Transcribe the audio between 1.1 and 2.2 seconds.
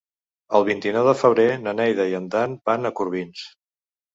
febrer na Neida i